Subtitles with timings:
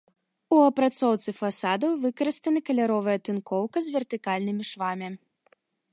[0.55, 5.07] У апрацоўцы фасадаў выкарыстаны каляровая тынкоўка з вертыкальнымі швамі.